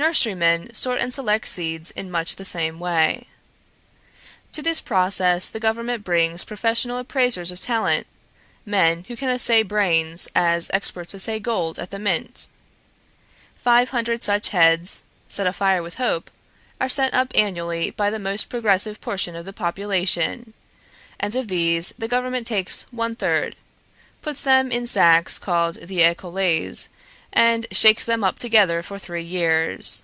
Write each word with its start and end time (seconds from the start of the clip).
Nurserymen 0.00 0.72
sort 0.76 1.00
and 1.00 1.12
select 1.12 1.48
seeds 1.48 1.90
in 1.90 2.08
much 2.08 2.36
the 2.36 2.44
same 2.44 2.78
way. 2.78 3.26
To 4.52 4.62
this 4.62 4.80
process 4.80 5.48
the 5.48 5.58
Government 5.58 6.04
brings 6.04 6.44
professional 6.44 6.98
appraisers 7.00 7.50
of 7.50 7.60
talent, 7.60 8.06
men 8.64 9.06
who 9.08 9.16
can 9.16 9.28
assay 9.28 9.64
brains 9.64 10.28
as 10.36 10.70
experts 10.72 11.16
assay 11.16 11.40
gold 11.40 11.80
at 11.80 11.90
the 11.90 11.98
Mint. 11.98 12.46
Five 13.56 13.88
hundred 13.90 14.22
such 14.22 14.50
heads, 14.50 15.02
set 15.26 15.48
afire 15.48 15.82
with 15.82 15.94
hope, 15.96 16.30
are 16.80 16.88
sent 16.88 17.12
up 17.12 17.32
annually 17.34 17.90
by 17.90 18.08
the 18.08 18.20
most 18.20 18.48
progressive 18.48 19.00
portion 19.00 19.34
of 19.34 19.44
the 19.46 19.52
population; 19.52 20.54
and 21.18 21.34
of 21.34 21.48
these 21.48 21.92
the 21.98 22.06
Government 22.06 22.46
takes 22.46 22.86
one 22.92 23.16
third, 23.16 23.56
puts 24.22 24.40
them 24.42 24.70
in 24.70 24.86
sacks 24.86 25.40
called 25.40 25.74
the 25.88 25.98
Écoles, 26.02 26.86
and 27.30 27.66
shakes 27.70 28.06
them 28.06 28.24
up 28.24 28.38
together 28.38 28.82
for 28.82 28.98
three 28.98 29.22
years. 29.22 30.02